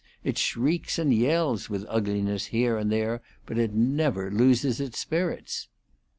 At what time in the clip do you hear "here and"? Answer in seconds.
2.47-2.91